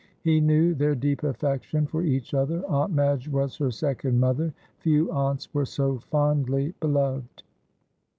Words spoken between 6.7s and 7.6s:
beloved.